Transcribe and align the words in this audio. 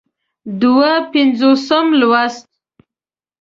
دوه 0.61 0.91
پينځوسم 1.11 1.87
لوست 2.01 2.45